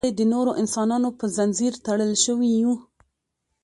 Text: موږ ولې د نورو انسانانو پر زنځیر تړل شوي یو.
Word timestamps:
موږ 0.03 0.07
ولې 0.09 0.19
د 0.19 0.21
نورو 0.33 0.51
انسانانو 0.61 1.09
پر 1.19 1.27
زنځیر 1.37 1.73
تړل 1.85 2.11
شوي 2.25 2.49
یو. 2.61 2.73